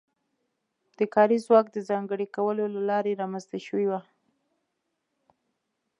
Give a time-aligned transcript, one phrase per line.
[0.97, 4.01] د کاري ځواک د ځانګړي کولو له لارې رامنځته شوې وه.